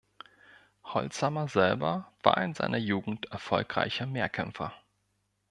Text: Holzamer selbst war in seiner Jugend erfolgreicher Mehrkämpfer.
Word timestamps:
Holzamer 0.83 1.47
selbst 1.47 1.79
war 2.23 2.37
in 2.37 2.55
seiner 2.55 2.79
Jugend 2.79 3.27
erfolgreicher 3.31 4.07
Mehrkämpfer. 4.07 4.73